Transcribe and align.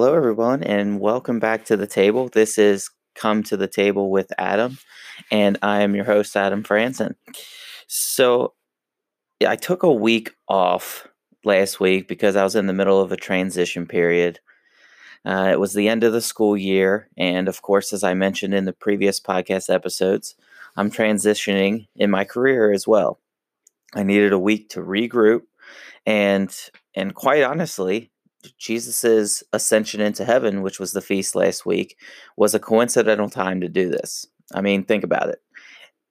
Hello, 0.00 0.14
everyone, 0.14 0.62
and 0.62 1.00
welcome 1.00 1.40
back 1.40 1.64
to 1.64 1.76
the 1.76 1.84
table. 1.84 2.28
This 2.28 2.56
is 2.56 2.88
Come 3.16 3.42
to 3.42 3.56
the 3.56 3.66
Table 3.66 4.12
with 4.12 4.32
Adam, 4.38 4.78
and 5.28 5.58
I 5.60 5.80
am 5.80 5.96
your 5.96 6.04
host, 6.04 6.36
Adam 6.36 6.62
Franson. 6.62 7.16
So, 7.88 8.54
I 9.44 9.56
took 9.56 9.82
a 9.82 9.92
week 9.92 10.36
off 10.48 11.08
last 11.44 11.80
week 11.80 12.06
because 12.06 12.36
I 12.36 12.44
was 12.44 12.54
in 12.54 12.68
the 12.68 12.72
middle 12.72 13.00
of 13.00 13.10
a 13.10 13.16
transition 13.16 13.88
period. 13.88 14.38
Uh, 15.24 15.48
it 15.50 15.58
was 15.58 15.74
the 15.74 15.88
end 15.88 16.04
of 16.04 16.12
the 16.12 16.20
school 16.20 16.56
year, 16.56 17.08
and 17.16 17.48
of 17.48 17.62
course, 17.62 17.92
as 17.92 18.04
I 18.04 18.14
mentioned 18.14 18.54
in 18.54 18.66
the 18.66 18.72
previous 18.72 19.18
podcast 19.18 19.68
episodes, 19.68 20.36
I'm 20.76 20.92
transitioning 20.92 21.88
in 21.96 22.08
my 22.08 22.24
career 22.24 22.70
as 22.70 22.86
well. 22.86 23.18
I 23.96 24.04
needed 24.04 24.32
a 24.32 24.38
week 24.38 24.68
to 24.68 24.80
regroup, 24.80 25.42
and 26.06 26.56
and 26.94 27.16
quite 27.16 27.42
honestly, 27.42 28.12
Jesus's 28.58 29.42
ascension 29.52 30.00
into 30.00 30.24
heaven, 30.24 30.62
which 30.62 30.78
was 30.78 30.92
the 30.92 31.00
feast 31.00 31.34
last 31.34 31.66
week, 31.66 31.96
was 32.36 32.54
a 32.54 32.60
coincidental 32.60 33.28
time 33.28 33.60
to 33.60 33.68
do 33.68 33.88
this. 33.88 34.26
I 34.54 34.60
mean, 34.60 34.84
think 34.84 35.04
about 35.04 35.28
it. 35.28 35.40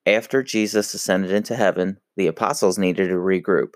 After 0.05 0.43
Jesus 0.43 0.93
ascended 0.93 1.31
into 1.31 1.55
heaven, 1.55 1.97
the 2.15 2.27
apostles 2.27 2.77
needed 2.77 3.09
to 3.09 3.15
regroup. 3.15 3.73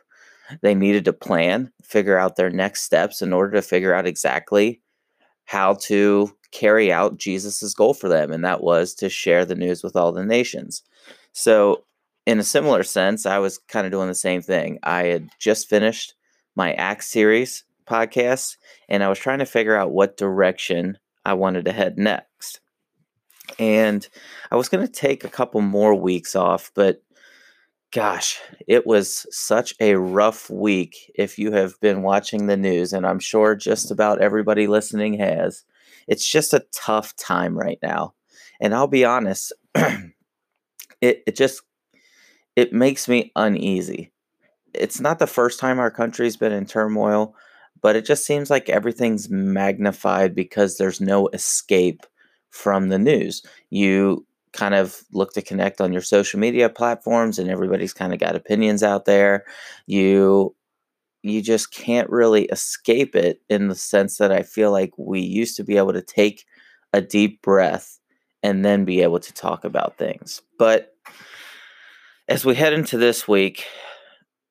They 0.61 0.75
needed 0.75 1.05
to 1.05 1.13
plan, 1.13 1.71
figure 1.81 2.17
out 2.17 2.35
their 2.35 2.49
next 2.49 2.83
steps 2.83 3.21
in 3.21 3.33
order 3.33 3.53
to 3.53 3.61
figure 3.61 3.93
out 3.93 4.07
exactly 4.07 4.81
how 5.45 5.75
to 5.75 6.31
carry 6.51 6.91
out 6.91 7.17
Jesus's 7.17 7.73
goal 7.73 7.93
for 7.93 8.09
them, 8.09 8.31
and 8.31 8.43
that 8.43 8.63
was 8.63 8.93
to 8.95 9.09
share 9.09 9.45
the 9.45 9.55
news 9.55 9.83
with 9.83 9.95
all 9.95 10.11
the 10.11 10.25
nations. 10.25 10.83
So, 11.33 11.83
in 12.25 12.39
a 12.39 12.43
similar 12.43 12.83
sense, 12.83 13.25
I 13.25 13.39
was 13.39 13.57
kind 13.57 13.85
of 13.85 13.91
doing 13.91 14.07
the 14.07 14.15
same 14.15 14.41
thing. 14.41 14.77
I 14.83 15.05
had 15.05 15.29
just 15.39 15.69
finished 15.69 16.13
my 16.55 16.73
Acts 16.73 17.07
series 17.07 17.63
podcasts, 17.85 18.57
and 18.89 19.03
I 19.03 19.09
was 19.09 19.19
trying 19.19 19.39
to 19.39 19.45
figure 19.45 19.75
out 19.75 19.91
what 19.91 20.17
direction 20.17 20.97
I 21.25 21.33
wanted 21.33 21.65
to 21.65 21.71
head 21.71 21.97
next. 21.97 22.59
And 23.59 24.07
I 24.49 24.55
was 24.55 24.69
going 24.69 24.85
to 24.85 24.91
take 24.91 25.23
a 25.23 25.29
couple 25.29 25.61
more 25.61 25.93
weeks 25.93 26.35
off, 26.35 26.71
but 26.73 27.03
gosh, 27.91 28.39
it 28.67 28.87
was 28.87 29.25
such 29.29 29.75
a 29.79 29.95
rough 29.95 30.49
week 30.49 31.11
if 31.15 31.37
you 31.37 31.51
have 31.51 31.79
been 31.81 32.01
watching 32.01 32.47
the 32.47 32.57
news, 32.57 32.93
and 32.93 33.05
I'm 33.05 33.19
sure 33.19 33.55
just 33.55 33.91
about 33.91 34.21
everybody 34.21 34.67
listening 34.67 35.19
has. 35.19 35.63
It's 36.07 36.27
just 36.27 36.53
a 36.53 36.65
tough 36.71 37.15
time 37.15 37.57
right 37.57 37.79
now. 37.81 38.13
And 38.59 38.73
I'll 38.73 38.87
be 38.87 39.05
honest, 39.05 39.53
it, 39.75 40.11
it 41.01 41.35
just 41.35 41.61
it 42.55 42.73
makes 42.73 43.07
me 43.07 43.31
uneasy. 43.35 44.11
It's 44.73 44.99
not 44.99 45.19
the 45.19 45.27
first 45.27 45.59
time 45.59 45.79
our 45.79 45.91
country's 45.91 46.37
been 46.37 46.51
in 46.51 46.65
turmoil, 46.65 47.35
but 47.81 47.95
it 47.95 48.05
just 48.05 48.25
seems 48.25 48.49
like 48.49 48.69
everything's 48.69 49.29
magnified 49.29 50.35
because 50.35 50.77
there's 50.77 51.01
no 51.01 51.27
escape 51.29 52.05
from 52.49 52.89
the 52.89 52.99
news. 52.99 53.43
You 53.69 54.25
kind 54.53 54.75
of 54.75 55.03
look 55.11 55.33
to 55.33 55.41
connect 55.41 55.79
on 55.81 55.93
your 55.93 56.01
social 56.01 56.39
media 56.39 56.69
platforms 56.69 57.39
and 57.39 57.49
everybody's 57.49 57.93
kind 57.93 58.13
of 58.13 58.19
got 58.19 58.35
opinions 58.35 58.83
out 58.83 59.05
there. 59.05 59.45
You 59.87 60.55
you 61.23 61.41
just 61.41 61.71
can't 61.71 62.09
really 62.09 62.45
escape 62.45 63.15
it 63.15 63.41
in 63.47 63.67
the 63.67 63.75
sense 63.75 64.17
that 64.17 64.31
I 64.31 64.41
feel 64.41 64.71
like 64.71 64.91
we 64.97 65.19
used 65.19 65.55
to 65.57 65.63
be 65.63 65.77
able 65.77 65.93
to 65.93 66.01
take 66.01 66.45
a 66.93 67.01
deep 67.01 67.41
breath 67.43 67.99
and 68.41 68.65
then 68.65 68.85
be 68.85 69.01
able 69.01 69.19
to 69.19 69.33
talk 69.33 69.63
about 69.63 69.97
things. 69.97 70.41
But 70.57 70.95
as 72.27 72.43
we 72.43 72.55
head 72.55 72.73
into 72.73 72.97
this 72.97 73.27
week, 73.27 73.65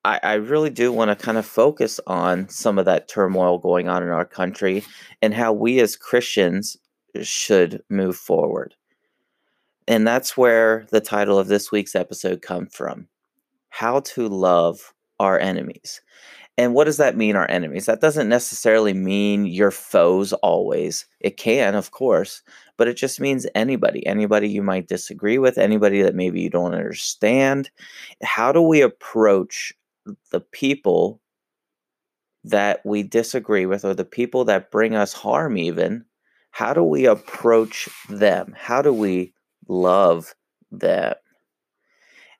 I, 0.03 0.19
I 0.23 0.33
really 0.33 0.69
do 0.69 0.91
want 0.91 1.09
to 1.09 1.23
kind 1.23 1.37
of 1.37 1.45
focus 1.45 1.99
on 2.07 2.49
some 2.49 2.79
of 2.79 2.85
that 2.85 3.07
turmoil 3.07 3.59
going 3.59 3.87
on 3.87 4.03
in 4.03 4.09
our 4.09 4.25
country 4.25 4.83
and 5.21 5.33
how 5.33 5.53
we 5.53 5.79
as 5.79 5.95
Christians 5.95 6.77
should 7.21 7.83
move 7.89 8.15
forward. 8.15 8.75
And 9.87 10.07
that's 10.07 10.37
where 10.37 10.87
the 10.91 11.01
title 11.01 11.37
of 11.37 11.47
this 11.47 11.71
week's 11.71 11.95
episode 11.95 12.41
comes 12.41 12.73
from 12.73 13.07
How 13.69 13.99
to 14.01 14.27
Love 14.27 14.93
Our 15.19 15.39
Enemies. 15.39 16.01
And 16.57 16.73
what 16.73 16.83
does 16.83 16.97
that 16.97 17.17
mean, 17.17 17.35
our 17.35 17.49
enemies? 17.49 17.85
That 17.85 18.01
doesn't 18.01 18.29
necessarily 18.29 18.93
mean 18.93 19.45
your 19.45 19.71
foes 19.71 20.33
always. 20.33 21.05
It 21.19 21.37
can, 21.37 21.75
of 21.75 21.91
course, 21.91 22.41
but 22.77 22.87
it 22.87 22.95
just 22.95 23.19
means 23.19 23.47
anybody, 23.55 24.05
anybody 24.05 24.49
you 24.49 24.61
might 24.61 24.87
disagree 24.87 25.37
with, 25.37 25.57
anybody 25.57 26.01
that 26.01 26.13
maybe 26.13 26.41
you 26.41 26.49
don't 26.49 26.73
understand. 26.73 27.71
How 28.21 28.51
do 28.51 28.61
we 28.61 28.81
approach 28.81 29.73
the 30.31 30.39
people 30.39 31.21
that 32.43 32.83
we 32.85 33.03
disagree 33.03 33.65
with 33.65 33.85
or 33.85 33.93
the 33.93 34.05
people 34.05 34.45
that 34.45 34.71
bring 34.71 34.95
us 34.95 35.13
harm 35.13 35.57
even 35.57 36.05
how 36.51 36.73
do 36.73 36.83
we 36.83 37.05
approach 37.05 37.87
them? 38.09 38.53
How 38.57 38.81
do 38.81 38.93
we 38.93 39.33
love 39.67 40.35
them? 40.71 41.15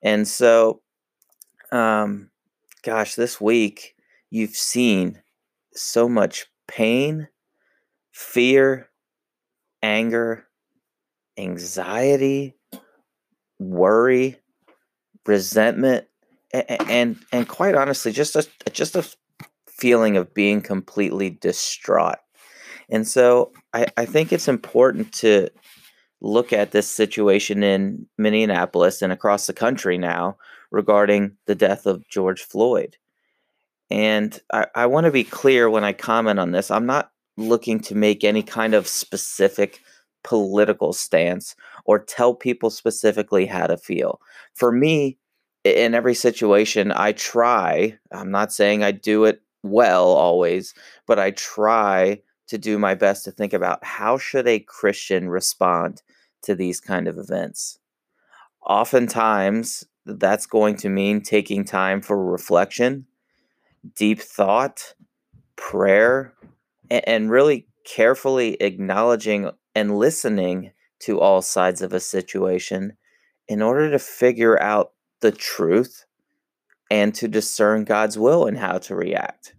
And 0.04 0.28
so 0.28 0.82
um 1.72 2.30
gosh 2.84 3.16
this 3.16 3.40
week 3.40 3.96
you've 4.30 4.56
seen 4.56 5.22
so 5.74 6.10
much 6.10 6.48
pain 6.68 7.30
fear 8.12 8.90
anger 9.82 10.48
anxiety 11.38 12.58
worry 13.58 14.38
resentment 15.26 16.08
and 16.54 17.18
and 17.32 17.48
quite 17.48 17.76
honestly, 17.76 18.12
just 18.12 18.36
a 18.36 18.48
just 18.72 18.96
a 18.96 19.06
feeling 19.68 20.18
of 20.18 20.34
being 20.34 20.62
completely 20.62 21.30
distraught. 21.30 22.20
And 22.90 23.08
so 23.08 23.52
I, 23.74 23.88
I 23.98 24.06
think 24.06 24.32
it's 24.32 24.48
important 24.48 25.14
to 25.14 25.50
look 26.22 26.54
at 26.54 26.72
this 26.72 26.88
situation 26.88 27.64
in 27.64 28.06
Minneapolis 28.18 29.02
and 29.02 29.12
across 29.12 29.48
the 29.48 29.54
country 29.54 29.98
now 29.98 30.38
regarding 30.70 31.36
the 31.48 31.56
death 31.56 31.86
of 31.86 32.08
George 32.08 32.44
Floyd. 32.44 32.98
And 33.90 34.40
I, 34.54 34.68
I 34.76 34.86
want 34.86 35.06
to 35.06 35.12
be 35.12 35.24
clear 35.24 35.70
when 35.70 35.84
I 35.84 35.94
comment 35.94 36.40
on 36.40 36.52
this. 36.52 36.70
I'm 36.70 36.86
not 36.86 37.12
looking 37.38 37.80
to 37.80 37.96
make 37.96 38.24
any 38.24 38.44
kind 38.44 38.74
of 38.74 38.88
specific 38.88 39.82
political 40.24 40.94
stance 40.94 41.56
or 41.86 41.98
tell 41.98 42.36
people 42.36 42.70
specifically 42.70 43.48
how 43.48 43.68
to 43.68 43.78
feel. 43.78 44.22
For 44.54 44.72
me, 44.72 45.18
in 45.64 45.94
every 45.94 46.16
situation 46.16 46.92
i 46.92 47.12
try 47.12 47.98
i'm 48.12 48.32
not 48.32 48.52
saying 48.52 48.84
i 48.84 48.92
do 48.92 49.26
it 49.26 49.42
well 49.64 50.08
always 50.08 50.74
but 51.06 51.20
i 51.20 51.32
try 51.32 52.20
to 52.48 52.58
do 52.58 52.78
my 52.78 52.96
best 52.96 53.24
to 53.24 53.32
think 53.32 53.54
about 53.54 53.84
how 53.84 54.18
should 54.18 54.48
a 54.48 54.60
christian 54.60 55.30
respond 55.30 56.02
to 56.44 56.56
these 56.56 56.80
kind 56.80 57.08
of 57.08 57.18
events. 57.18 57.80
Oftentimes 58.66 59.86
that's 60.06 60.46
going 60.46 60.76
to 60.76 60.90
mean 60.90 61.22
taking 61.22 61.64
time 61.64 62.02
for 62.02 62.24
reflection 62.24 63.06
deep 63.96 64.20
thought 64.20 64.94
prayer 65.56 66.34
and 66.90 67.30
really 67.30 67.68
carefully 67.86 68.56
acknowledging 68.56 69.50
and 69.76 69.98
listening 69.98 70.72
to 71.00 71.20
all 71.20 71.42
sides 71.42 71.82
of 71.82 71.94
a 71.94 72.00
situation 72.00 72.94
in 73.48 73.62
order 73.62 73.90
to 73.92 74.00
figure 74.00 74.62
out 74.62 74.92
the 75.22 75.32
truth 75.32 76.06
and 76.90 77.16
to 77.16 77.28
discern 77.28 77.86
God's 77.86 78.18
will 78.20 78.46
and 78.46 78.58
how 78.58 78.78
to 78.80 78.96
react. 78.96 79.56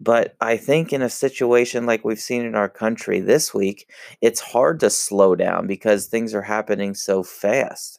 But 0.00 0.36
I 0.40 0.56
think 0.56 0.92
in 0.92 1.02
a 1.02 1.10
situation 1.10 1.86
like 1.86 2.04
we've 2.04 2.20
seen 2.20 2.44
in 2.44 2.54
our 2.54 2.68
country 2.68 3.20
this 3.20 3.52
week, 3.52 3.90
it's 4.20 4.40
hard 4.40 4.78
to 4.80 4.90
slow 4.90 5.34
down 5.34 5.66
because 5.66 6.06
things 6.06 6.34
are 6.34 6.42
happening 6.42 6.94
so 6.94 7.22
fast. 7.22 7.98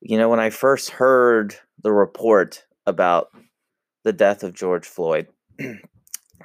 You 0.00 0.16
know, 0.16 0.28
when 0.28 0.40
I 0.40 0.50
first 0.50 0.90
heard 0.90 1.56
the 1.82 1.92
report 1.92 2.64
about 2.86 3.30
the 4.04 4.12
death 4.12 4.42
of 4.42 4.54
George 4.54 4.86
Floyd, 4.86 5.28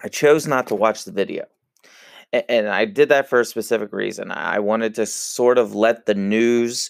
I 0.03 0.07
chose 0.09 0.47
not 0.47 0.67
to 0.67 0.75
watch 0.75 1.05
the 1.05 1.11
video. 1.11 1.45
And 2.33 2.67
I 2.67 2.85
did 2.85 3.09
that 3.09 3.29
for 3.29 3.41
a 3.41 3.45
specific 3.45 3.91
reason. 3.91 4.31
I 4.31 4.59
wanted 4.59 4.95
to 4.95 5.05
sort 5.05 5.57
of 5.57 5.75
let 5.75 6.05
the 6.05 6.15
news 6.15 6.89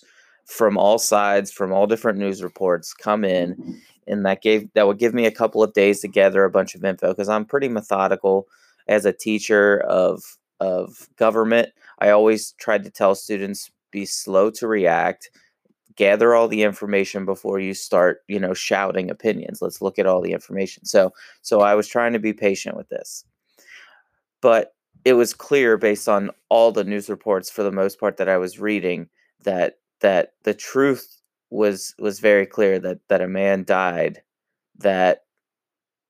from 0.51 0.77
all 0.77 1.00
sides, 1.00 1.50
from 1.50 1.71
all 1.71 1.88
different 1.88 2.19
news 2.19 2.44
reports, 2.44 2.94
come 2.94 3.24
in, 3.24 3.56
mm-hmm. 3.56 3.71
and 4.07 4.25
that 4.25 4.42
gave 4.42 4.71
that 4.74 4.86
would 4.86 5.00
give 5.00 5.13
me 5.13 5.25
a 5.25 5.31
couple 5.31 5.63
of 5.63 5.71
days 5.74 6.01
to 6.01 6.09
gather 6.09 6.44
a 6.44 6.51
bunch 6.51 6.75
of 6.75 6.83
info 6.83 7.09
because 7.09 7.30
I'm 7.30 7.45
pretty 7.45 7.69
methodical 7.69 8.48
as 8.88 9.06
a 9.06 9.13
teacher 9.13 9.80
of 9.81 10.21
of 10.59 11.07
government. 11.15 11.69
I 12.00 12.09
always 12.09 12.51
tried 12.53 12.83
to 12.83 12.89
tell 12.89 13.15
students 13.15 13.71
be 13.92 14.06
slow 14.06 14.50
to 14.51 14.68
react, 14.68 15.30
gather 15.95 16.36
all 16.36 16.50
the 16.50 16.63
information 16.63 17.24
before 17.24 17.59
you 17.59 17.74
start, 17.74 18.19
you 18.27 18.39
know, 18.39 18.53
shouting 18.53 19.09
opinions. 19.09 19.62
Let's 19.62 19.81
look 19.81 20.00
at 20.00 20.06
all 20.06 20.21
the 20.21 20.33
information. 20.33 20.83
So 20.83 21.13
so 21.42 21.62
I 21.62 21.75
was 21.75 21.88
trying 21.88 22.12
to 22.12 22.19
be 22.19 22.33
patient 22.33 22.75
with 22.75 22.89
this. 22.89 23.24
But 24.42 24.74
it 25.06 25.13
was 25.13 25.33
clear 25.33 25.77
based 25.77 26.09
on 26.09 26.30
all 26.50 26.74
the 26.74 26.83
news 26.83 27.09
reports 27.09 27.50
for 27.50 27.63
the 27.63 27.71
most 27.71 28.01
part 28.01 28.18
that 28.18 28.27
I 28.27 28.38
was 28.38 28.59
reading 28.59 29.07
that 29.44 29.75
that 30.01 30.33
the 30.44 30.53
truth 30.53 31.18
was 31.50 31.95
was 32.00 32.19
very 32.19 32.45
clear 32.45 32.80
that 32.80 33.00
that 33.09 33.21
a 33.21 33.27
man 33.27 33.63
died 33.65 34.21
that 34.80 35.25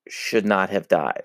should 0.08 0.46
not 0.46 0.70
have 0.70 0.88
died 0.88 1.24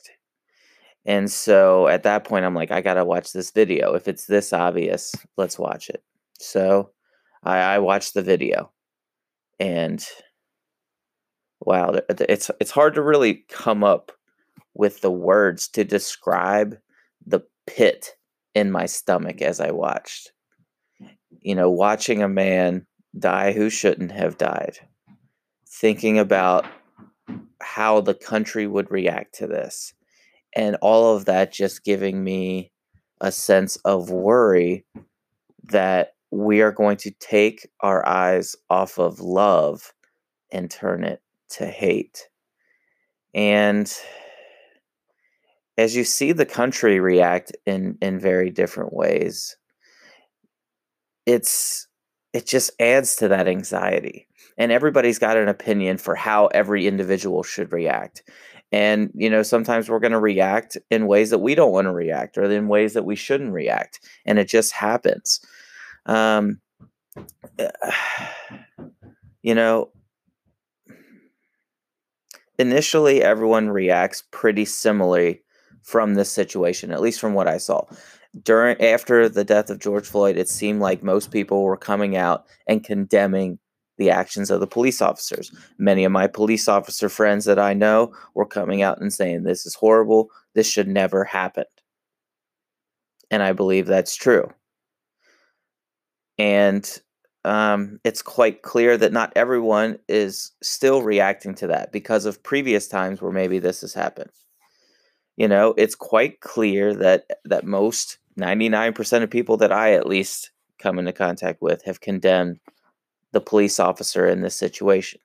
And 1.06 1.32
so 1.32 1.88
at 1.88 2.04
that 2.04 2.24
point, 2.26 2.46
I'm 2.46 2.54
like, 2.56 2.72
I 2.72 2.82
gotta 2.82 3.06
watch 3.06 3.32
this 3.32 3.52
video. 3.52 3.94
If 3.94 4.08
it's 4.08 4.26
this 4.26 4.52
obvious, 4.54 5.14
let's 5.38 5.58
watch 5.58 5.90
it. 5.90 6.04
So 6.40 6.92
I, 7.44 7.60
I 7.60 7.80
watched 7.80 8.14
the 8.14 8.22
video, 8.22 8.72
and 9.60 10.06
wow, 11.62 12.00
it's 12.10 12.52
it's 12.60 12.72
hard 12.72 12.94
to 12.96 13.02
really 13.02 13.46
come 13.50 13.84
up 13.84 14.12
with 14.74 15.02
the 15.02 15.12
words 15.12 15.68
to 15.70 15.84
describe 15.84 16.78
the 17.26 17.42
pit 17.68 18.16
in 18.56 18.72
my 18.72 18.86
stomach 18.86 19.42
as 19.42 19.60
I 19.60 19.72
watched. 19.72 20.32
You 21.48 21.56
know, 21.56 21.70
watching 21.70 22.22
a 22.22 22.28
man 22.28 22.86
die 23.18 23.54
who 23.54 23.70
shouldn't 23.70 24.12
have 24.12 24.38
died, 24.38 24.80
thinking 25.66 26.20
about 26.20 26.66
how 27.62 28.02
the 28.02 28.14
country 28.14 28.68
would 28.68 28.92
react 28.92 29.36
to 29.36 29.48
this, 29.48 29.94
and 30.54 30.76
all 30.82 31.16
of 31.16 31.24
that 31.24 31.54
just 31.54 31.86
giving 31.86 32.22
me 32.22 32.74
a 33.22 33.32
sense 33.32 33.78
of 33.86 34.10
worry 34.10 34.86
that 35.64 36.16
we 36.32 36.60
are 36.60 36.74
going 36.74 36.98
to 36.98 37.12
take 37.12 37.66
our 37.80 38.06
eyes 38.06 38.58
off 38.70 39.00
of 39.00 39.22
love 39.22 39.94
and 40.52 40.70
turn 40.70 41.06
it 41.06 41.22
to 41.52 41.66
hate. 41.66 42.28
And 43.34 43.90
as 45.78 45.96
you 45.96 46.04
see 46.04 46.34
the 46.34 46.46
country 46.46 47.00
react 47.00 47.56
in 47.66 47.98
in 48.02 48.20
very 48.20 48.50
different 48.50 48.92
ways, 48.92 49.57
it's 51.28 51.88
it 52.34 52.48
just 52.48 52.72
adds 52.80 53.16
to 53.18 53.28
that 53.28 53.48
anxiety. 53.48 54.28
And 54.58 54.72
everybody's 54.72 55.20
got 55.20 55.38
an 55.38 55.48
opinion 55.48 55.98
for 55.98 56.16
how 56.16 56.48
every 56.48 56.88
individual 56.88 57.44
should 57.44 57.72
react. 57.72 58.24
And, 58.72 59.12
you 59.14 59.30
know, 59.30 59.44
sometimes 59.44 59.88
we're 59.88 60.00
going 60.00 60.12
to 60.14 60.20
react 60.20 60.78
in 60.90 61.08
ways 61.08 61.30
that 61.30 61.40
we 61.40 61.54
don't 61.56 61.72
want 61.72 61.86
to 61.86 61.94
react 61.94 62.38
or 62.38 62.44
in 62.44 62.68
ways 62.68 62.94
that 62.94 63.06
we 63.06 63.16
shouldn't 63.16 63.54
react. 63.54 64.00
And 64.26 64.40
it 64.40 64.48
just 64.48 64.74
happens. 64.74 65.40
Um, 66.06 66.60
you 69.42 69.56
know, 69.56 69.92
initially 72.60 73.22
everyone 73.22 73.70
reacts 73.70 74.24
pretty 74.32 74.66
similarly 74.66 75.44
from 75.84 76.16
this 76.16 76.32
situation, 76.32 76.92
at 76.92 77.02
least 77.02 77.22
from 77.22 77.34
what 77.34 77.48
I 77.48 77.58
saw. 77.58 77.86
During 78.44 78.80
after 78.82 79.30
the 79.30 79.44
death 79.44 79.70
of 79.70 79.80
George 79.80 80.08
Floyd, 80.08 80.38
it 80.38 80.50
seemed 80.50 80.82
like 80.82 81.02
most 81.04 81.32
people 81.32 81.64
were 81.64 81.78
coming 81.78 82.16
out 82.18 82.46
and 82.68 82.84
condemning 82.84 83.60
the 83.98 84.10
actions 84.10 84.52
of 84.52 84.60
the 84.60 84.68
police 84.68 85.02
officers. 85.02 85.52
Many 85.78 86.04
of 86.04 86.12
my 86.12 86.28
police 86.28 86.68
officer 86.68 87.10
friends 87.10 87.46
that 87.46 87.60
I 87.60 87.74
know 87.74 88.14
were 88.36 88.46
coming 88.46 88.82
out 88.82 89.02
and 89.02 89.12
saying, 89.14 89.44
This 89.44 89.66
is 89.66 89.76
horrible. 89.76 90.30
This 90.54 90.70
should 90.70 90.88
never 90.88 91.24
happen. 91.24 91.66
And 93.32 93.44
I 93.44 93.54
believe 93.54 93.88
that's 93.88 94.16
true. 94.16 94.50
And 96.38 97.02
um, 97.44 98.00
it's 98.04 98.22
quite 98.22 98.62
clear 98.62 98.98
that 98.98 99.14
not 99.14 99.34
everyone 99.36 100.00
is 100.08 100.52
still 100.62 101.02
reacting 101.02 101.56
to 101.56 101.68
that 101.68 101.92
because 101.92 102.26
of 102.26 102.44
previous 102.44 102.88
times 102.88 103.22
where 103.22 103.32
maybe 103.32 103.60
this 103.60 103.82
has 103.82 103.94
happened. 103.94 104.32
You 105.38 105.48
know, 105.48 105.74
it's 105.78 105.96
quite 105.96 106.42
clear 106.42 106.94
that 106.96 107.26
that 107.46 107.64
most 107.64 108.18
99% 108.38 109.24
of 109.24 109.30
people 109.30 109.58
that 109.58 109.72
I 109.72 109.94
at 109.94 110.08
least 110.08 110.52
come 110.80 111.00
into 111.00 111.14
contact 111.14 111.62
with 111.62 111.84
have 111.86 112.02
condemned 112.02 112.60
the 113.32 113.42
police 113.42 113.80
officer 113.80 114.28
in 114.28 114.42
this 114.42 114.56
situation. 114.56 115.20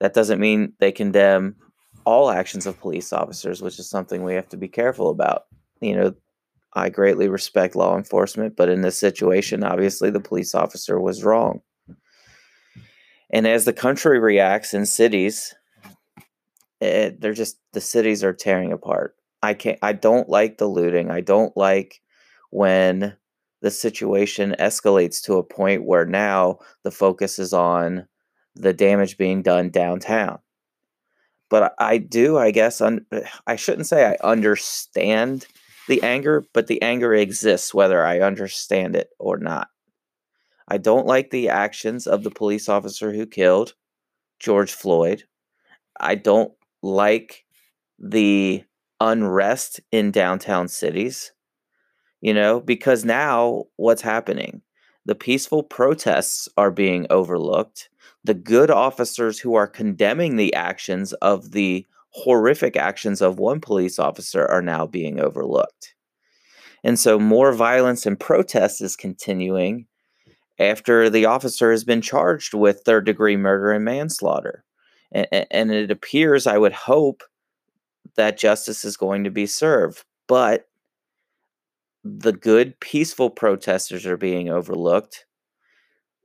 That 0.00 0.14
doesn't 0.14 0.40
mean 0.40 0.72
they 0.78 0.92
condemn 0.92 1.56
all 2.04 2.30
actions 2.30 2.66
of 2.66 2.80
police 2.80 3.12
officers, 3.12 3.62
which 3.62 3.78
is 3.78 3.88
something 3.88 4.22
we 4.22 4.34
have 4.34 4.48
to 4.50 4.56
be 4.56 4.68
careful 4.68 5.10
about. 5.10 5.46
You 5.80 5.96
know, 5.96 6.14
I 6.74 6.90
greatly 6.90 7.28
respect 7.28 7.74
law 7.74 7.96
enforcement, 7.96 8.56
but 8.56 8.68
in 8.68 8.82
this 8.82 8.98
situation, 8.98 9.64
obviously 9.64 10.10
the 10.10 10.20
police 10.20 10.54
officer 10.54 11.00
was 11.00 11.24
wrong. 11.24 11.62
And 13.30 13.46
as 13.46 13.64
the 13.64 13.72
country 13.72 14.18
reacts 14.18 14.72
in 14.72 14.86
cities, 14.86 15.54
it, 16.80 17.20
they're 17.20 17.32
just 17.32 17.58
the 17.72 17.80
cities 17.80 18.22
are 18.22 18.32
tearing 18.32 18.72
apart. 18.72 19.15
I 19.42 19.54
can't. 19.54 19.78
I 19.82 19.92
don't 19.92 20.28
like 20.28 20.58
the 20.58 20.66
looting. 20.66 21.10
I 21.10 21.20
don't 21.20 21.56
like 21.56 22.00
when 22.50 23.16
the 23.62 23.70
situation 23.70 24.54
escalates 24.58 25.22
to 25.24 25.34
a 25.34 25.42
point 25.42 25.84
where 25.84 26.06
now 26.06 26.58
the 26.82 26.90
focus 26.90 27.38
is 27.38 27.52
on 27.52 28.06
the 28.54 28.72
damage 28.72 29.18
being 29.18 29.42
done 29.42 29.70
downtown. 29.70 30.38
But 31.48 31.74
I 31.78 31.98
do, 31.98 32.38
I 32.38 32.50
guess, 32.50 32.80
un- 32.80 33.06
I 33.46 33.56
shouldn't 33.56 33.86
say 33.86 34.04
I 34.04 34.26
understand 34.26 35.46
the 35.88 36.02
anger, 36.02 36.44
but 36.52 36.66
the 36.66 36.82
anger 36.82 37.14
exists 37.14 37.72
whether 37.72 38.04
I 38.04 38.20
understand 38.20 38.96
it 38.96 39.10
or 39.18 39.38
not. 39.38 39.68
I 40.68 40.78
don't 40.78 41.06
like 41.06 41.30
the 41.30 41.48
actions 41.48 42.06
of 42.06 42.24
the 42.24 42.30
police 42.30 42.68
officer 42.68 43.12
who 43.12 43.26
killed 43.26 43.74
George 44.40 44.72
Floyd. 44.72 45.24
I 46.00 46.16
don't 46.16 46.52
like 46.82 47.44
the 47.98 48.64
unrest 49.00 49.80
in 49.92 50.10
downtown 50.10 50.68
cities, 50.68 51.32
you 52.20 52.34
know, 52.34 52.60
because 52.60 53.04
now 53.04 53.64
what's 53.76 54.02
happening? 54.02 54.62
The 55.04 55.14
peaceful 55.14 55.62
protests 55.62 56.48
are 56.56 56.70
being 56.70 57.06
overlooked. 57.10 57.88
The 58.24 58.34
good 58.34 58.70
officers 58.70 59.38
who 59.38 59.54
are 59.54 59.68
condemning 59.68 60.36
the 60.36 60.52
actions 60.54 61.12
of 61.14 61.52
the 61.52 61.86
horrific 62.10 62.76
actions 62.76 63.20
of 63.20 63.38
one 63.38 63.60
police 63.60 63.98
officer 63.98 64.46
are 64.46 64.62
now 64.62 64.86
being 64.86 65.20
overlooked. 65.20 65.94
And 66.82 66.98
so 66.98 67.18
more 67.18 67.52
violence 67.52 68.06
and 68.06 68.18
protest 68.18 68.80
is 68.80 68.96
continuing 68.96 69.86
after 70.58 71.10
the 71.10 71.26
officer 71.26 71.70
has 71.70 71.84
been 71.84 72.00
charged 72.00 72.54
with 72.54 72.82
third 72.84 73.04
degree 73.04 73.36
murder 73.36 73.72
and 73.72 73.84
manslaughter. 73.84 74.64
And, 75.12 75.26
and 75.50 75.70
it 75.70 75.90
appears, 75.90 76.46
I 76.46 76.58
would 76.58 76.72
hope, 76.72 77.22
that 78.16 78.38
justice 78.38 78.84
is 78.84 78.96
going 78.96 79.24
to 79.24 79.30
be 79.30 79.46
served. 79.46 80.04
But 80.28 80.66
the 82.04 82.32
good, 82.32 82.78
peaceful 82.80 83.30
protesters 83.30 84.06
are 84.06 84.16
being 84.16 84.48
overlooked. 84.48 85.26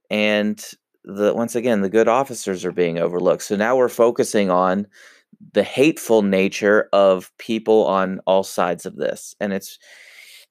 And 0.10 0.64
the 1.04 1.34
once 1.34 1.56
again, 1.56 1.82
the 1.82 1.90
good 1.90 2.08
officers 2.08 2.66
are 2.66 2.72
being 2.72 3.00
overlooked. 3.00 3.44
So 3.44 3.56
now 3.56 3.76
we're 3.76 3.90
focusing 3.90 4.50
on 4.50 4.88
the 5.54 5.64
hateful 5.64 6.22
nature 6.22 6.90
of 6.94 7.32
people 7.38 7.86
on 7.86 8.20
all 8.28 8.44
sides 8.44 8.86
of 8.86 8.96
this. 8.98 9.36
And 9.40 9.54
it's 9.54 9.80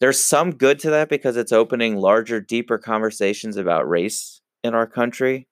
there's 0.01 0.23
some 0.23 0.53
good 0.53 0.79
to 0.81 0.91
that 0.91 1.09
because 1.09 1.37
it's 1.37 1.53
opening 1.53 1.97
larger, 1.97 2.41
deeper 2.41 2.79
conversations 2.79 3.57
about 3.57 3.89
race 3.89 4.41
in 4.65 4.75
our 4.75 4.87
country. 4.87 5.47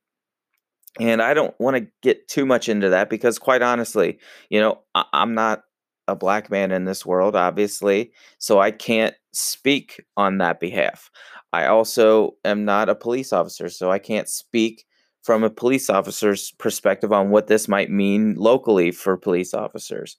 And 0.98 1.22
I 1.22 1.34
don't 1.34 1.58
want 1.60 1.76
to 1.76 1.86
get 2.02 2.26
too 2.28 2.44
much 2.46 2.68
into 2.68 2.88
that 2.90 3.08
because, 3.10 3.38
quite 3.38 3.62
honestly, 3.62 4.18
you 4.50 4.60
know, 4.60 4.80
I- 4.94 5.04
I'm 5.12 5.34
not 5.34 5.62
a 6.08 6.16
black 6.16 6.50
man 6.50 6.72
in 6.72 6.84
this 6.84 7.06
world, 7.06 7.36
obviously, 7.36 8.10
so 8.38 8.58
I 8.58 8.72
can't 8.72 9.14
speak 9.32 10.04
on 10.16 10.38
that 10.38 10.58
behalf. 10.58 11.10
I 11.52 11.66
also 11.66 12.34
am 12.44 12.64
not 12.64 12.88
a 12.88 12.94
police 12.94 13.32
officer, 13.32 13.68
so 13.68 13.90
I 13.90 13.98
can't 13.98 14.28
speak 14.28 14.84
from 15.22 15.44
a 15.44 15.50
police 15.50 15.90
officer's 15.90 16.52
perspective 16.52 17.12
on 17.12 17.30
what 17.30 17.46
this 17.46 17.68
might 17.68 17.90
mean 17.90 18.34
locally 18.34 18.90
for 18.90 19.16
police 19.16 19.54
officers. 19.54 20.16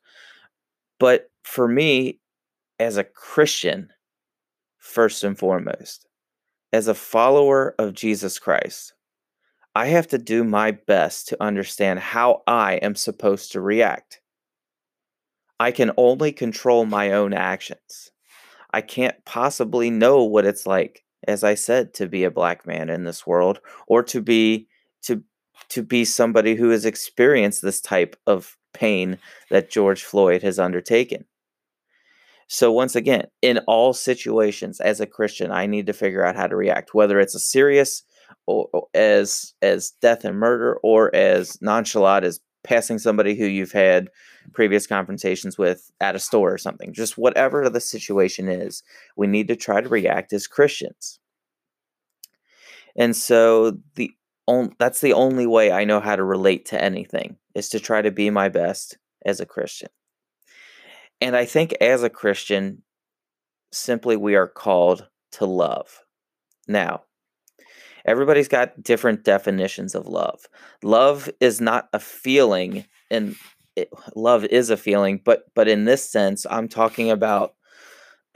But 0.99 1.29
for 1.43 1.67
me, 1.67 2.19
as 2.79 2.97
a 2.97 3.03
Christian, 3.03 3.89
first 4.77 5.23
and 5.23 5.37
foremost, 5.37 6.07
as 6.71 6.87
a 6.87 6.93
follower 6.93 7.75
of 7.79 7.93
Jesus 7.93 8.37
Christ, 8.39 8.93
I 9.75 9.87
have 9.87 10.07
to 10.09 10.17
do 10.17 10.43
my 10.43 10.71
best 10.71 11.27
to 11.29 11.43
understand 11.43 11.99
how 11.99 12.43
I 12.47 12.75
am 12.75 12.95
supposed 12.95 13.51
to 13.51 13.61
react. 13.61 14.18
I 15.59 15.71
can 15.71 15.91
only 15.97 16.31
control 16.31 16.85
my 16.85 17.11
own 17.11 17.33
actions. 17.33 18.11
I 18.71 18.81
can't 18.81 19.23
possibly 19.25 19.89
know 19.89 20.23
what 20.23 20.45
it's 20.45 20.65
like, 20.65 21.03
as 21.27 21.43
I 21.43 21.55
said, 21.55 21.93
to 21.95 22.07
be 22.07 22.23
a 22.23 22.31
black 22.31 22.65
man 22.65 22.89
in 22.89 23.03
this 23.03 23.27
world 23.27 23.59
or 23.87 24.03
to 24.03 24.21
be 24.21 24.67
to 25.03 25.23
to 25.69 25.83
be 25.83 26.05
somebody 26.05 26.55
who 26.55 26.69
has 26.69 26.85
experienced 26.85 27.61
this 27.61 27.81
type 27.81 28.15
of 28.25 28.55
pain 28.73 29.17
that 29.49 29.69
George 29.69 30.03
Floyd 30.03 30.41
has 30.41 30.57
undertaken. 30.57 31.25
So 32.47 32.71
once 32.71 32.95
again, 32.95 33.27
in 33.41 33.59
all 33.67 33.93
situations 33.93 34.79
as 34.79 34.99
a 34.99 35.05
Christian, 35.05 35.51
I 35.51 35.67
need 35.67 35.85
to 35.87 35.93
figure 35.93 36.25
out 36.25 36.35
how 36.35 36.47
to 36.47 36.55
react, 36.55 36.95
whether 36.95 37.19
it's 37.19 37.35
a 37.35 37.39
serious 37.39 38.03
or, 38.47 38.69
or 38.73 38.87
as 38.93 39.53
as 39.61 39.91
death 40.01 40.25
and 40.25 40.37
murder 40.37 40.77
or 40.81 41.13
as 41.15 41.61
nonchalant 41.61 42.25
as 42.25 42.39
passing 42.63 42.97
somebody 42.97 43.35
who 43.35 43.45
you've 43.45 43.71
had 43.71 44.09
previous 44.53 44.87
confrontations 44.87 45.57
with 45.57 45.91
at 45.99 46.15
a 46.15 46.19
store 46.19 46.53
or 46.53 46.57
something. 46.57 46.93
Just 46.93 47.17
whatever 47.17 47.69
the 47.69 47.79
situation 47.79 48.47
is, 48.47 48.83
we 49.15 49.27
need 49.27 49.47
to 49.47 49.55
try 49.55 49.81
to 49.81 49.89
react 49.89 50.33
as 50.33 50.47
Christians. 50.47 51.19
And 52.95 53.15
so 53.15 53.77
the 53.95 54.11
on, 54.47 54.75
that's 54.79 55.01
the 55.01 55.13
only 55.13 55.45
way 55.45 55.71
I 55.71 55.85
know 55.85 55.99
how 55.99 56.15
to 56.15 56.23
relate 56.23 56.65
to 56.67 56.83
anything 56.83 57.37
is 57.53 57.69
to 57.69 57.79
try 57.79 58.01
to 58.01 58.11
be 58.11 58.29
my 58.29 58.49
best 58.49 58.97
as 59.25 59.39
a 59.39 59.45
Christian. 59.45 59.89
And 61.21 61.35
I 61.35 61.45
think 61.45 61.73
as 61.81 62.03
a 62.03 62.09
Christian, 62.09 62.83
simply 63.71 64.17
we 64.17 64.35
are 64.35 64.47
called 64.47 65.07
to 65.33 65.45
love. 65.45 66.03
Now, 66.67 67.03
everybody's 68.05 68.47
got 68.47 68.81
different 68.81 69.23
definitions 69.23 69.93
of 69.93 70.07
love. 70.07 70.47
Love 70.81 71.29
is 71.39 71.61
not 71.61 71.89
a 71.93 71.99
feeling 71.99 72.85
and 73.11 73.35
it, 73.79 73.89
love 74.15 74.45
is 74.45 74.69
a 74.69 74.77
feeling, 74.77 75.21
but 75.23 75.45
but 75.55 75.67
in 75.67 75.85
this 75.85 76.07
sense, 76.09 76.45
I'm 76.49 76.67
talking 76.67 77.09
about 77.11 77.53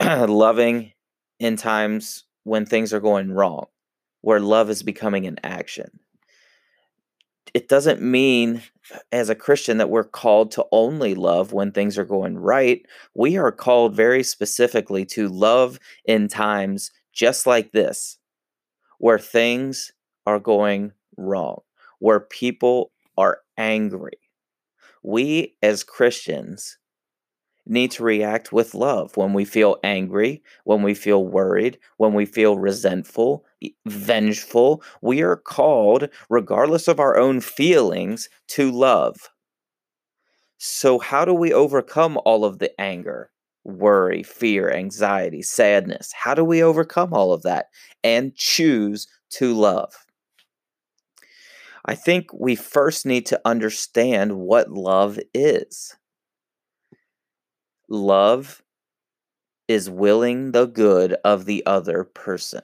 loving 0.02 0.92
in 1.38 1.56
times 1.56 2.24
when 2.44 2.66
things 2.66 2.92
are 2.92 3.00
going 3.00 3.32
wrong, 3.32 3.66
where 4.20 4.40
love 4.40 4.70
is 4.70 4.82
becoming 4.82 5.26
an 5.26 5.38
action. 5.42 6.00
It 7.52 7.68
doesn't 7.68 8.02
mean 8.02 8.62
as 9.12 9.30
a 9.30 9.34
Christian 9.34 9.78
that 9.78 9.90
we're 9.90 10.04
called 10.04 10.50
to 10.52 10.66
only 10.72 11.14
love 11.14 11.52
when 11.52 11.70
things 11.70 11.96
are 11.96 12.04
going 12.04 12.36
right. 12.36 12.84
We 13.14 13.36
are 13.36 13.52
called 13.52 13.94
very 13.94 14.22
specifically 14.24 15.04
to 15.06 15.28
love 15.28 15.78
in 16.04 16.28
times 16.28 16.90
just 17.12 17.46
like 17.46 17.70
this, 17.70 18.18
where 18.98 19.20
things 19.20 19.92
are 20.26 20.40
going 20.40 20.92
wrong, 21.16 21.60
where 22.00 22.20
people 22.20 22.90
are 23.16 23.40
angry. 23.56 24.18
We 25.04 25.56
as 25.62 25.84
Christians 25.84 26.78
need 27.66 27.90
to 27.92 28.02
react 28.04 28.52
with 28.52 28.74
love 28.74 29.16
when 29.16 29.32
we 29.34 29.44
feel 29.44 29.76
angry, 29.84 30.42
when 30.64 30.82
we 30.82 30.94
feel 30.94 31.26
worried, 31.26 31.78
when 31.98 32.14
we 32.14 32.26
feel 32.26 32.58
resentful, 32.58 33.44
vengeful. 33.86 34.82
We 35.02 35.22
are 35.22 35.36
called, 35.36 36.08
regardless 36.30 36.88
of 36.88 37.00
our 37.00 37.16
own 37.16 37.40
feelings, 37.40 38.28
to 38.48 38.70
love. 38.70 39.30
So, 40.58 40.98
how 40.98 41.24
do 41.24 41.32
we 41.34 41.52
overcome 41.52 42.18
all 42.24 42.44
of 42.44 42.58
the 42.58 42.78
anger, 42.80 43.30
worry, 43.62 44.22
fear, 44.24 44.70
anxiety, 44.72 45.42
sadness? 45.42 46.12
How 46.12 46.34
do 46.34 46.44
we 46.44 46.62
overcome 46.62 47.12
all 47.12 47.32
of 47.32 47.42
that 47.42 47.66
and 48.02 48.34
choose 48.34 49.06
to 49.30 49.54
love? 49.54 50.03
I 51.84 51.94
think 51.94 52.32
we 52.32 52.54
first 52.54 53.04
need 53.04 53.26
to 53.26 53.40
understand 53.44 54.38
what 54.38 54.70
love 54.70 55.18
is. 55.34 55.96
Love 57.88 58.62
is 59.68 59.90
willing 59.90 60.52
the 60.52 60.66
good 60.66 61.16
of 61.24 61.44
the 61.44 61.64
other 61.66 62.04
person. 62.04 62.62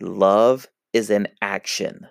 Love 0.00 0.68
is 0.92 1.10
an 1.10 1.28
action. 1.40 2.06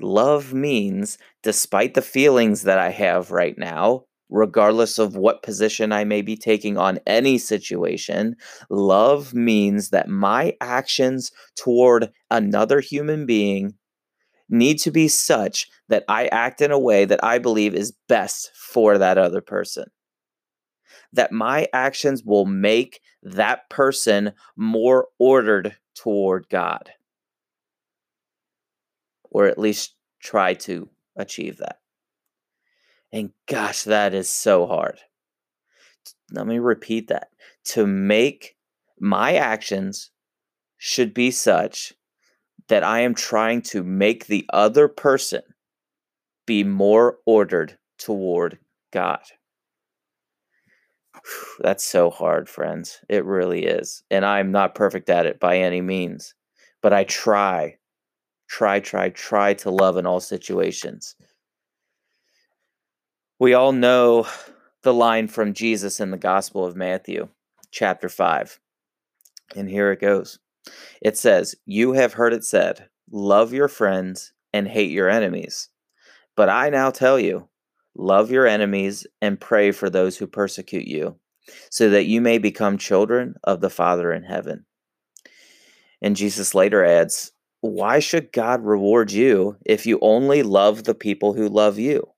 Love 0.00 0.52
means, 0.52 1.18
despite 1.42 1.94
the 1.94 2.02
feelings 2.02 2.62
that 2.62 2.78
I 2.78 2.90
have 2.90 3.30
right 3.30 3.56
now, 3.56 4.04
regardless 4.30 4.98
of 4.98 5.16
what 5.16 5.42
position 5.42 5.92
I 5.92 6.04
may 6.04 6.22
be 6.22 6.36
taking 6.36 6.76
on 6.76 6.98
any 7.06 7.36
situation, 7.38 8.36
love 8.70 9.34
means 9.34 9.90
that 9.90 10.08
my 10.08 10.56
actions 10.60 11.30
toward 11.56 12.10
another 12.30 12.80
human 12.80 13.26
being 13.26 13.74
need 14.50 14.78
to 14.80 14.90
be 14.90 15.08
such 15.08 15.68
that 15.88 16.04
I 16.08 16.26
act 16.26 16.60
in 16.60 16.70
a 16.70 16.78
way 16.78 17.04
that 17.04 17.22
I 17.24 17.38
believe 17.38 17.74
is 17.74 17.94
best 18.08 18.50
for 18.54 18.98
that 18.98 19.16
other 19.16 19.40
person 19.40 19.86
that 21.12 21.32
my 21.32 21.66
actions 21.72 22.22
will 22.24 22.46
make 22.46 23.00
that 23.22 23.68
person 23.68 24.32
more 24.56 25.08
ordered 25.18 25.76
toward 25.94 26.48
God. 26.48 26.90
Or 29.24 29.46
at 29.46 29.58
least 29.58 29.94
try 30.20 30.54
to 30.54 30.88
achieve 31.16 31.58
that. 31.58 31.78
And 33.12 33.30
gosh, 33.46 33.84
that 33.84 34.14
is 34.14 34.28
so 34.28 34.66
hard. 34.66 34.98
Let 36.32 36.46
me 36.46 36.58
repeat 36.58 37.08
that. 37.08 37.28
To 37.66 37.86
make 37.86 38.56
my 39.00 39.34
actions 39.34 40.10
should 40.78 41.12
be 41.12 41.30
such 41.30 41.92
that 42.70 42.84
I 42.84 43.00
am 43.00 43.14
trying 43.14 43.62
to 43.62 43.82
make 43.82 44.26
the 44.26 44.46
other 44.52 44.86
person 44.86 45.42
be 46.46 46.62
more 46.62 47.18
ordered 47.26 47.76
toward 47.98 48.58
God. 48.92 49.20
That's 51.58 51.84
so 51.84 52.10
hard, 52.10 52.48
friends. 52.48 53.00
It 53.08 53.24
really 53.24 53.64
is. 53.64 54.04
And 54.08 54.24
I'm 54.24 54.52
not 54.52 54.76
perfect 54.76 55.10
at 55.10 55.26
it 55.26 55.40
by 55.40 55.58
any 55.58 55.80
means, 55.80 56.34
but 56.80 56.92
I 56.92 57.02
try, 57.04 57.76
try, 58.48 58.78
try, 58.78 59.10
try 59.10 59.52
to 59.54 59.70
love 59.70 59.96
in 59.96 60.06
all 60.06 60.20
situations. 60.20 61.16
We 63.40 63.52
all 63.52 63.72
know 63.72 64.28
the 64.82 64.94
line 64.94 65.26
from 65.26 65.54
Jesus 65.54 65.98
in 65.98 66.12
the 66.12 66.16
Gospel 66.16 66.64
of 66.64 66.76
Matthew, 66.76 67.28
chapter 67.72 68.08
5. 68.08 68.60
And 69.56 69.68
here 69.68 69.90
it 69.90 70.00
goes 70.00 70.38
it 71.00 71.16
says, 71.16 71.54
You 71.66 71.92
have 71.92 72.14
heard 72.14 72.32
it 72.32 72.44
said, 72.44 72.88
love 73.10 73.52
your 73.52 73.68
friends 73.68 74.32
and 74.52 74.68
hate 74.68 74.90
your 74.90 75.08
enemies. 75.08 75.68
But 76.36 76.48
I 76.48 76.70
now 76.70 76.90
tell 76.90 77.18
you, 77.18 77.48
Love 77.94 78.30
your 78.30 78.46
enemies 78.46 79.06
and 79.20 79.40
pray 79.40 79.72
for 79.72 79.90
those 79.90 80.16
who 80.16 80.26
persecute 80.26 80.86
you, 80.86 81.16
so 81.70 81.90
that 81.90 82.06
you 82.06 82.20
may 82.20 82.38
become 82.38 82.78
children 82.78 83.34
of 83.44 83.60
the 83.60 83.70
Father 83.70 84.12
in 84.12 84.22
heaven. 84.22 84.64
And 86.00 86.16
Jesus 86.16 86.54
later 86.54 86.84
adds, 86.84 87.32
Why 87.60 87.98
should 87.98 88.32
God 88.32 88.64
reward 88.64 89.10
you 89.10 89.56
if 89.66 89.86
you 89.86 89.98
only 90.00 90.42
love 90.42 90.84
the 90.84 90.94
people 90.94 91.34
who 91.34 91.48
love 91.48 91.78
you? 91.78 92.08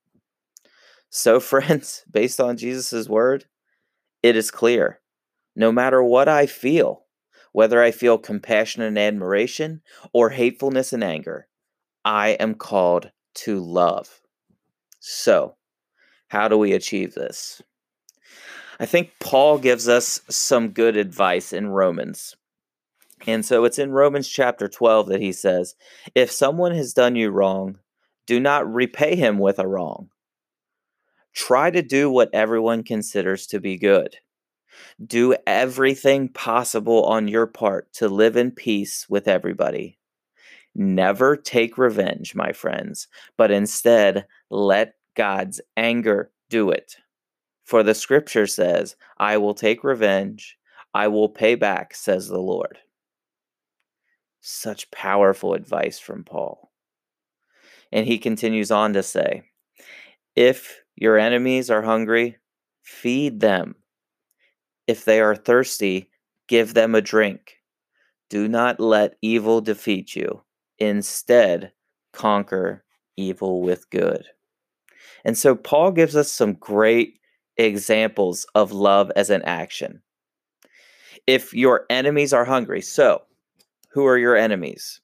So, 1.09 1.39
friends, 1.41 2.03
based 2.09 2.39
on 2.39 2.57
Jesus' 2.57 3.09
word, 3.09 3.45
it 4.21 4.35
is 4.35 4.51
clear 4.51 4.99
no 5.55 5.71
matter 5.71 6.01
what 6.01 6.27
I 6.27 6.45
feel, 6.45 7.02
whether 7.53 7.81
I 7.81 7.91
feel 7.91 8.17
compassion 8.17 8.81
and 8.81 8.99
admiration 8.99 9.81
or 10.11 10.31
hatefulness 10.31 10.91
and 10.91 11.03
anger, 11.03 11.47
I 12.03 12.29
am 12.31 12.55
called 12.55 13.11
to 13.35 13.59
love. 13.59 14.21
So, 14.99 15.55
how 16.27 16.49
do 16.49 16.57
we 16.57 16.73
achieve 16.73 17.13
this? 17.13 17.61
I 18.79 18.85
think 18.85 19.11
Paul 19.19 19.59
gives 19.59 19.87
us 19.87 20.19
some 20.29 20.69
good 20.69 20.97
advice 20.97 21.53
in 21.53 21.69
Romans. 21.69 22.35
And 23.25 23.45
so 23.45 23.63
it's 23.63 23.79
in 23.79 23.91
Romans 23.91 24.27
chapter 24.27 24.67
12 24.67 25.07
that 25.07 25.21
he 25.21 25.31
says, 25.31 25.75
If 26.13 26.31
someone 26.31 26.73
has 26.73 26.93
done 26.93 27.15
you 27.15 27.29
wrong, 27.29 27.79
do 28.25 28.39
not 28.39 28.71
repay 28.71 29.15
him 29.15 29.37
with 29.37 29.59
a 29.59 29.67
wrong. 29.67 30.09
Try 31.33 31.71
to 31.71 31.81
do 31.81 32.09
what 32.09 32.29
everyone 32.33 32.83
considers 32.83 33.47
to 33.47 33.59
be 33.59 33.77
good. 33.77 34.17
Do 35.05 35.35
everything 35.47 36.29
possible 36.29 37.03
on 37.05 37.27
your 37.27 37.47
part 37.47 37.91
to 37.93 38.07
live 38.07 38.37
in 38.37 38.51
peace 38.51 39.07
with 39.09 39.27
everybody. 39.27 39.97
Never 40.75 41.35
take 41.35 41.77
revenge, 41.77 42.33
my 42.33 42.51
friends, 42.51 43.07
but 43.37 43.51
instead 43.51 44.25
let 44.49 44.95
God's 45.15 45.61
anger 45.77 46.31
do 46.49 46.71
it. 46.71 46.97
For 47.63 47.83
the 47.83 47.93
scripture 47.93 48.47
says, 48.47 48.95
I 49.17 49.37
will 49.37 49.53
take 49.53 49.83
revenge, 49.83 50.57
I 50.93 51.07
will 51.07 51.29
pay 51.29 51.55
back, 51.55 51.95
says 51.95 52.27
the 52.27 52.39
Lord. 52.39 52.77
Such 54.41 54.91
powerful 54.91 55.53
advice 55.53 55.99
from 55.99 56.23
Paul. 56.23 56.71
And 57.91 58.05
he 58.05 58.17
continues 58.17 58.71
on 58.71 58.93
to 58.93 59.03
say, 59.03 59.43
If 60.35 60.81
your 60.95 61.17
enemies 61.17 61.69
are 61.69 61.83
hungry, 61.83 62.37
feed 62.81 63.39
them. 63.39 63.75
If 64.87 65.05
they 65.05 65.21
are 65.21 65.35
thirsty, 65.35 66.09
give 66.47 66.73
them 66.73 66.95
a 66.95 67.01
drink. 67.01 67.57
Do 68.29 68.47
not 68.47 68.79
let 68.79 69.15
evil 69.21 69.61
defeat 69.61 70.15
you. 70.15 70.43
Instead, 70.79 71.71
conquer 72.11 72.83
evil 73.15 73.61
with 73.61 73.89
good. 73.89 74.25
And 75.23 75.37
so 75.37 75.55
Paul 75.55 75.91
gives 75.91 76.15
us 76.15 76.31
some 76.31 76.53
great 76.53 77.19
examples 77.57 78.45
of 78.55 78.71
love 78.71 79.11
as 79.15 79.29
an 79.29 79.41
action. 79.43 80.01
If 81.27 81.53
your 81.53 81.85
enemies 81.89 82.33
are 82.33 82.45
hungry, 82.45 82.81
so 82.81 83.21
who 83.91 84.05
are 84.05 84.17
your 84.17 84.35
enemies? 84.35 84.99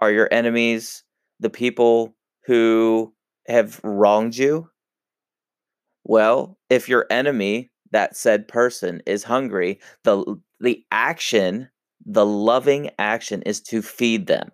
Are 0.00 0.12
your 0.12 0.28
enemies 0.30 1.02
the 1.40 1.50
people 1.50 2.14
who 2.44 3.12
have 3.48 3.80
wronged 3.82 4.36
you? 4.36 4.68
Well, 6.04 6.58
if 6.68 6.88
your 6.88 7.06
enemy, 7.10 7.70
that 7.92 8.16
said 8.16 8.48
person, 8.48 9.02
is 9.06 9.24
hungry, 9.24 9.80
the 10.04 10.40
the 10.60 10.84
action, 10.90 11.68
the 12.04 12.26
loving 12.26 12.90
action 12.98 13.42
is 13.42 13.60
to 13.62 13.82
feed 13.82 14.26
them. 14.26 14.50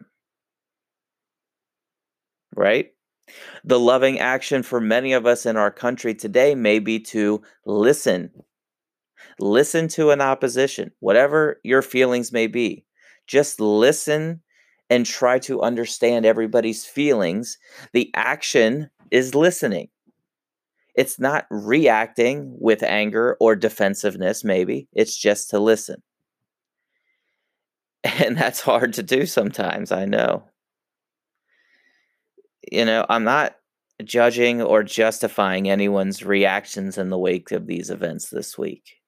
Right? 2.54 2.92
The 3.64 3.80
loving 3.80 4.20
action 4.20 4.62
for 4.62 4.80
many 4.80 5.12
of 5.12 5.26
us 5.26 5.46
in 5.46 5.56
our 5.56 5.70
country 5.70 6.14
today 6.14 6.54
may 6.54 6.78
be 6.78 7.00
to 7.00 7.42
listen. 7.64 8.30
Listen 9.40 9.88
to 9.88 10.10
an 10.10 10.20
opposition, 10.20 10.92
whatever 11.00 11.60
your 11.64 11.82
feelings 11.82 12.32
may 12.32 12.46
be. 12.46 12.84
Just 13.26 13.60
listen 13.60 14.40
and 14.88 15.04
try 15.04 15.38
to 15.40 15.62
understand 15.62 16.24
everybody's 16.24 16.84
feelings. 16.84 17.58
The 17.92 18.10
action 18.14 18.88
is 19.10 19.34
listening. 19.34 19.88
It's 20.96 21.20
not 21.20 21.46
reacting 21.50 22.56
with 22.58 22.82
anger 22.82 23.36
or 23.38 23.54
defensiveness, 23.54 24.42
maybe. 24.42 24.88
It's 24.92 25.16
just 25.16 25.50
to 25.50 25.60
listen. 25.60 26.02
And 28.24 28.36
that's 28.36 28.60
hard 28.60 28.92
to 28.94 29.02
do 29.02 29.26
sometimes, 29.26 29.90
I 29.90 30.04
know. 30.04 30.44
You 32.70 32.84
know, 32.84 33.04
I'm 33.08 33.24
not 33.24 33.56
judging 34.04 34.62
or 34.62 34.82
justifying 34.84 35.68
anyone's 35.68 36.22
reactions 36.22 36.98
in 36.98 37.10
the 37.10 37.18
wake 37.18 37.50
of 37.50 37.66
these 37.66 37.90
events 37.90 38.30
this 38.30 38.56
week. 38.56 39.00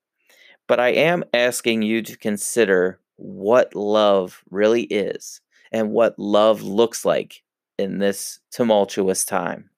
But 0.66 0.80
I 0.80 0.88
am 0.88 1.25
asking 1.33 1.83
you 1.83 2.02
to 2.02 2.16
consider 2.16 3.00
what 3.16 3.75
love 3.75 4.42
really 4.50 4.83
is 4.83 5.40
and 5.71 5.90
what 5.90 6.18
love 6.18 6.62
looks 6.62 7.04
like 7.04 7.42
in 7.78 7.99
this 7.99 8.40
tumultuous 8.50 9.25
time. 9.25 9.71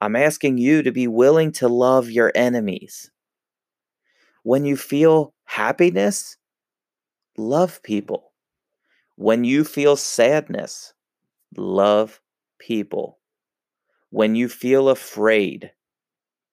I'm 0.00 0.16
asking 0.16 0.58
you 0.58 0.82
to 0.82 0.92
be 0.92 1.06
willing 1.06 1.52
to 1.52 1.68
love 1.68 2.10
your 2.10 2.30
enemies. 2.34 3.10
When 4.42 4.64
you 4.64 4.76
feel 4.76 5.32
happiness, 5.44 6.36
love 7.38 7.82
people. 7.82 8.32
When 9.16 9.44
you 9.44 9.64
feel 9.64 9.96
sadness, 9.96 10.92
love 11.56 12.20
people. 12.58 13.18
When 14.10 14.34
you 14.34 14.48
feel 14.48 14.88
afraid, 14.90 15.72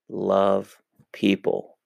love 0.10 0.78
people. 1.12 1.78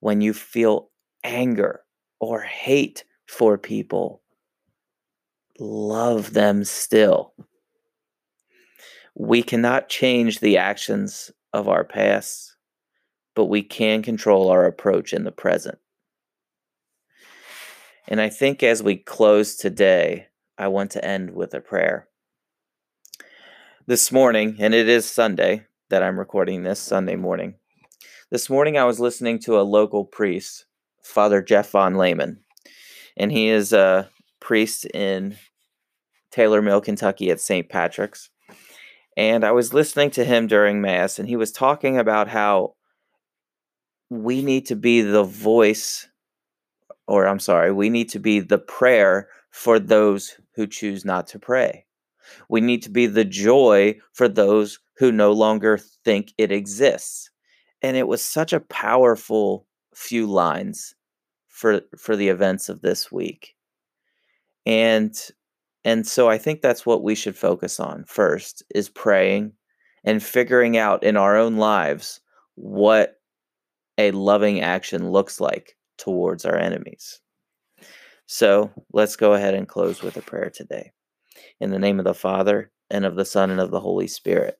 When 0.00 0.20
you 0.20 0.34
feel 0.34 0.90
anger 1.24 1.80
or 2.20 2.42
hate 2.42 3.04
for 3.26 3.56
people, 3.56 4.22
love 5.58 6.34
them 6.34 6.64
still. 6.64 7.32
We 9.18 9.42
cannot 9.42 9.88
change 9.88 10.40
the 10.40 10.58
actions 10.58 11.30
of 11.54 11.68
our 11.68 11.84
past, 11.84 12.54
but 13.34 13.46
we 13.46 13.62
can 13.62 14.02
control 14.02 14.50
our 14.50 14.66
approach 14.66 15.14
in 15.14 15.24
the 15.24 15.32
present. 15.32 15.78
And 18.06 18.20
I 18.20 18.28
think 18.28 18.62
as 18.62 18.82
we 18.82 18.96
close 18.96 19.56
today, 19.56 20.26
I 20.58 20.68
want 20.68 20.90
to 20.90 21.04
end 21.04 21.30
with 21.30 21.54
a 21.54 21.60
prayer. 21.62 22.08
This 23.86 24.12
morning, 24.12 24.56
and 24.58 24.74
it 24.74 24.86
is 24.86 25.08
Sunday 25.08 25.64
that 25.88 26.02
I'm 26.02 26.18
recording 26.18 26.62
this, 26.62 26.78
Sunday 26.78 27.16
morning. 27.16 27.54
This 28.30 28.50
morning, 28.50 28.76
I 28.76 28.84
was 28.84 29.00
listening 29.00 29.38
to 29.40 29.58
a 29.58 29.62
local 29.62 30.04
priest, 30.04 30.66
Father 31.02 31.40
Jeff 31.40 31.70
Von 31.70 31.94
Lehman, 31.94 32.40
and 33.16 33.32
he 33.32 33.48
is 33.48 33.72
a 33.72 34.10
priest 34.40 34.84
in 34.84 35.38
Taylor 36.30 36.60
Mill, 36.60 36.82
Kentucky 36.82 37.30
at 37.30 37.40
St. 37.40 37.66
Patrick's. 37.70 38.28
And 39.16 39.44
I 39.44 39.52
was 39.52 39.72
listening 39.72 40.10
to 40.12 40.24
him 40.24 40.46
during 40.46 40.80
Mass, 40.80 41.18
and 41.18 41.28
he 41.28 41.36
was 41.36 41.52
talking 41.52 41.98
about 41.98 42.28
how 42.28 42.74
we 44.10 44.42
need 44.42 44.66
to 44.66 44.76
be 44.76 45.00
the 45.00 45.24
voice, 45.24 46.06
or 47.08 47.26
I'm 47.26 47.40
sorry, 47.40 47.72
we 47.72 47.88
need 47.88 48.10
to 48.10 48.18
be 48.18 48.40
the 48.40 48.58
prayer 48.58 49.28
for 49.50 49.78
those 49.78 50.36
who 50.54 50.66
choose 50.66 51.04
not 51.04 51.26
to 51.28 51.38
pray. 51.38 51.86
We 52.48 52.60
need 52.60 52.82
to 52.82 52.90
be 52.90 53.06
the 53.06 53.24
joy 53.24 53.98
for 54.12 54.28
those 54.28 54.78
who 54.98 55.12
no 55.12 55.32
longer 55.32 55.78
think 55.78 56.32
it 56.36 56.52
exists. 56.52 57.30
And 57.82 57.96
it 57.96 58.08
was 58.08 58.22
such 58.22 58.52
a 58.52 58.60
powerful 58.60 59.66
few 59.94 60.26
lines 60.26 60.94
for 61.48 61.80
for 61.96 62.16
the 62.16 62.28
events 62.28 62.68
of 62.68 62.82
this 62.82 63.10
week. 63.10 63.54
And 64.66 65.14
and 65.86 66.04
so 66.04 66.28
I 66.28 66.36
think 66.36 66.62
that's 66.62 66.84
what 66.84 67.04
we 67.04 67.14
should 67.14 67.36
focus 67.36 67.78
on 67.78 68.04
first 68.08 68.64
is 68.74 68.88
praying 68.88 69.52
and 70.02 70.20
figuring 70.20 70.76
out 70.76 71.04
in 71.04 71.16
our 71.16 71.36
own 71.36 71.58
lives 71.58 72.20
what 72.56 73.20
a 73.96 74.10
loving 74.10 74.60
action 74.60 75.12
looks 75.12 75.40
like 75.40 75.76
towards 75.96 76.44
our 76.44 76.56
enemies. 76.56 77.20
So 78.26 78.72
let's 78.92 79.14
go 79.14 79.34
ahead 79.34 79.54
and 79.54 79.68
close 79.68 80.02
with 80.02 80.16
a 80.16 80.22
prayer 80.22 80.50
today. 80.52 80.90
In 81.60 81.70
the 81.70 81.78
name 81.78 82.00
of 82.00 82.04
the 82.04 82.14
Father, 82.14 82.72
and 82.90 83.04
of 83.04 83.14
the 83.14 83.24
Son, 83.24 83.52
and 83.52 83.60
of 83.60 83.70
the 83.70 83.80
Holy 83.80 84.08
Spirit. 84.08 84.58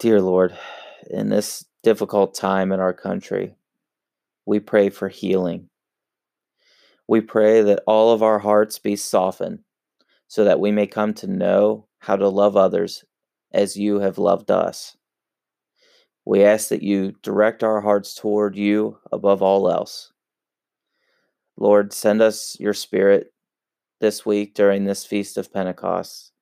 Dear 0.00 0.20
Lord, 0.20 0.58
in 1.08 1.28
this 1.28 1.64
difficult 1.84 2.34
time 2.34 2.72
in 2.72 2.80
our 2.80 2.92
country, 2.92 3.54
we 4.44 4.58
pray 4.58 4.90
for 4.90 5.08
healing 5.08 5.68
we 7.08 7.20
pray 7.20 7.62
that 7.62 7.82
all 7.86 8.12
of 8.12 8.22
our 8.22 8.38
hearts 8.38 8.78
be 8.78 8.96
softened 8.96 9.60
so 10.28 10.44
that 10.44 10.60
we 10.60 10.72
may 10.72 10.86
come 10.86 11.14
to 11.14 11.26
know 11.26 11.86
how 11.98 12.16
to 12.16 12.28
love 12.28 12.56
others 12.56 13.04
as 13.52 13.76
you 13.76 14.00
have 14.00 14.18
loved 14.18 14.50
us. 14.50 14.96
We 16.24 16.44
ask 16.44 16.68
that 16.68 16.82
you 16.82 17.12
direct 17.22 17.62
our 17.62 17.80
hearts 17.80 18.14
toward 18.14 18.56
you 18.56 18.98
above 19.12 19.42
all 19.42 19.70
else. 19.70 20.12
Lord, 21.56 21.92
send 21.92 22.20
us 22.20 22.56
your 22.58 22.74
Spirit 22.74 23.32
this 24.00 24.26
week 24.26 24.54
during 24.54 24.84
this 24.84 25.06
Feast 25.06 25.38
of 25.38 25.52
Pentecost 25.52 26.32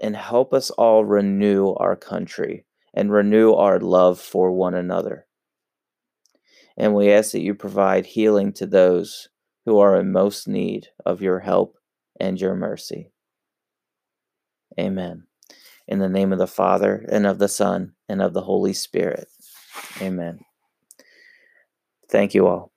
and 0.00 0.16
help 0.16 0.54
us 0.54 0.70
all 0.70 1.04
renew 1.04 1.74
our 1.74 1.96
country 1.96 2.64
and 2.94 3.12
renew 3.12 3.54
our 3.54 3.80
love 3.80 4.20
for 4.20 4.52
one 4.52 4.74
another. 4.74 5.26
And 6.76 6.94
we 6.94 7.12
ask 7.12 7.32
that 7.32 7.42
you 7.42 7.54
provide 7.54 8.06
healing 8.06 8.52
to 8.54 8.66
those 8.66 9.28
who 9.64 9.78
are 9.78 9.96
in 9.96 10.12
most 10.12 10.48
need 10.48 10.88
of 11.04 11.22
your 11.22 11.40
help 11.40 11.78
and 12.18 12.40
your 12.40 12.54
mercy. 12.54 13.12
Amen. 14.78 15.24
In 15.88 15.98
the 15.98 16.08
name 16.08 16.32
of 16.32 16.38
the 16.38 16.46
Father, 16.46 17.04
and 17.10 17.26
of 17.26 17.38
the 17.38 17.48
Son, 17.48 17.94
and 18.08 18.22
of 18.22 18.32
the 18.32 18.40
Holy 18.40 18.72
Spirit. 18.72 19.28
Amen. 20.00 20.40
Thank 22.10 22.34
you 22.34 22.46
all. 22.46 22.72